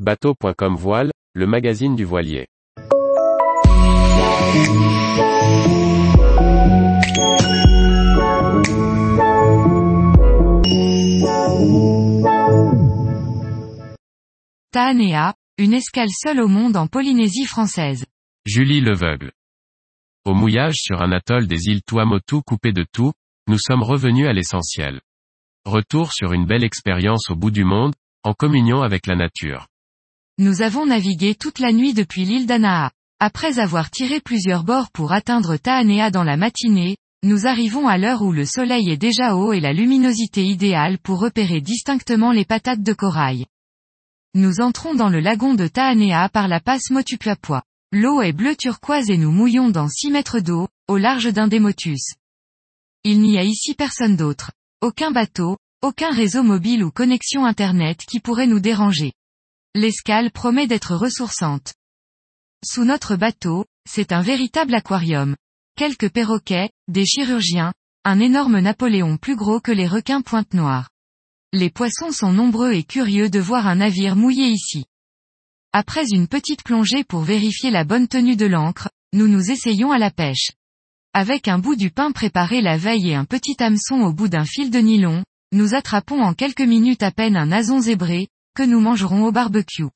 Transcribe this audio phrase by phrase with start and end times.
[0.00, 2.48] Bateau.com Voile, le magazine du voilier.
[14.72, 18.04] Taanea, une escale seule au monde en Polynésie française.
[18.44, 19.30] Julie Leveugle.
[20.24, 23.12] Au mouillage sur un atoll des îles Tuamotu coupé de tout,
[23.46, 25.00] nous sommes revenus à l'essentiel.
[25.64, 29.68] Retour sur une belle expérience au bout du monde, en communion avec la nature.
[30.38, 32.90] Nous avons navigué toute la nuit depuis l'île d'Anaa.
[33.20, 38.22] Après avoir tiré plusieurs bords pour atteindre Taanea dans la matinée, nous arrivons à l'heure
[38.22, 42.82] où le soleil est déjà haut et la luminosité idéale pour repérer distinctement les patates
[42.82, 43.46] de corail.
[44.34, 47.62] Nous entrons dans le lagon de Taanea par la passe Motupuapua.
[47.92, 52.14] L'eau est bleu turquoise et nous mouillons dans 6 mètres d'eau, au large d'un démotus.
[53.04, 54.50] Il n'y a ici personne d'autre.
[54.80, 59.12] Aucun bateau, aucun réseau mobile ou connexion Internet qui pourrait nous déranger.
[59.76, 61.74] L'escale promet d'être ressourçante.
[62.64, 65.34] Sous notre bateau, c'est un véritable aquarium.
[65.76, 70.90] Quelques perroquets, des chirurgiens, un énorme Napoléon plus gros que les requins pointe noire.
[71.52, 74.84] Les poissons sont nombreux et curieux de voir un navire mouillé ici.
[75.72, 79.98] Après une petite plongée pour vérifier la bonne tenue de l'ancre, nous nous essayons à
[79.98, 80.52] la pêche.
[81.14, 84.44] Avec un bout du pain préparé la veille et un petit hameçon au bout d'un
[84.44, 88.80] fil de nylon, nous attrapons en quelques minutes à peine un azon zébré, que nous
[88.80, 89.88] mangerons au barbecue.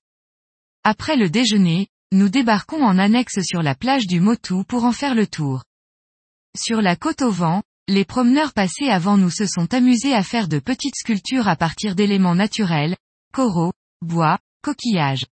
[0.84, 5.14] Après le déjeuner, nous débarquons en annexe sur la plage du Motu pour en faire
[5.14, 5.64] le tour.
[6.56, 10.48] Sur la côte au vent, les promeneurs passés avant nous se sont amusés à faire
[10.48, 12.96] de petites sculptures à partir d'éléments naturels,
[13.32, 15.26] coraux, bois, coquillages.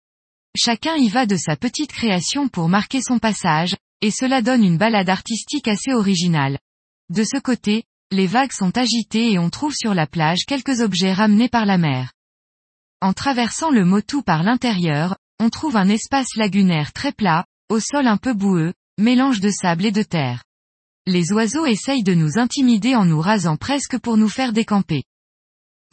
[0.57, 4.79] Chacun y va de sa petite création pour marquer son passage, et cela donne une
[4.79, 6.59] balade artistique assez originale.
[7.11, 11.13] De ce côté, les vagues sont agitées et on trouve sur la plage quelques objets
[11.13, 12.13] ramenés par la mer.
[13.05, 18.07] En traversant le Motu par l'intérieur, on trouve un espace lagunaire très plat, au sol
[18.07, 20.45] un peu boueux, mélange de sable et de terre.
[21.05, 25.05] Les oiseaux essayent de nous intimider en nous rasant presque pour nous faire décamper.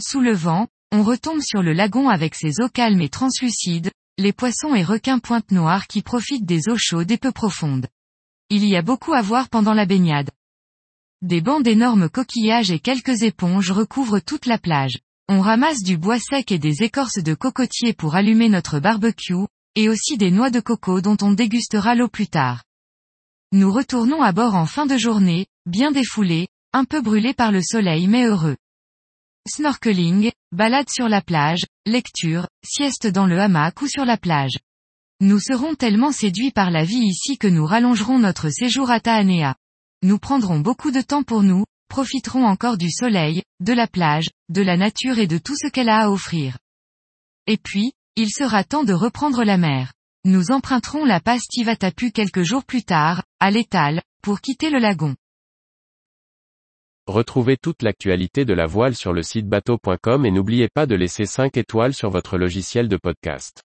[0.01, 4.31] Sous le vent, on retombe sur le lagon avec ses eaux calmes et translucides, les
[4.31, 7.87] poissons et requins pointe noire qui profitent des eaux chaudes et peu profondes.
[8.49, 10.31] Il y a beaucoup à voir pendant la baignade.
[11.21, 15.01] Des bancs d'énormes coquillages et quelques éponges recouvrent toute la plage.
[15.33, 19.87] On ramasse du bois sec et des écorces de cocotier pour allumer notre barbecue, et
[19.87, 22.65] aussi des noix de coco dont on dégustera l'eau plus tard.
[23.53, 27.61] Nous retournons à bord en fin de journée, bien défoulés, un peu brûlés par le
[27.61, 28.57] soleil mais heureux.
[29.47, 34.59] Snorkeling, balade sur la plage, lecture, sieste dans le hamac ou sur la plage.
[35.21, 39.55] Nous serons tellement séduits par la vie ici que nous rallongerons notre séjour à Taanea.
[40.03, 44.61] Nous prendrons beaucoup de temps pour nous, profiterons encore du soleil, de la plage, de
[44.61, 46.57] la nature et de tout ce qu'elle a à offrir.
[47.47, 49.91] Et puis, il sera temps de reprendre la mer.
[50.23, 55.17] Nous emprunterons la passe Tivatapu quelques jours plus tard, à l'étal, pour quitter le lagon.
[57.07, 61.25] Retrouvez toute l'actualité de la voile sur le site bateau.com et n'oubliez pas de laisser
[61.25, 63.63] 5 étoiles sur votre logiciel de podcast.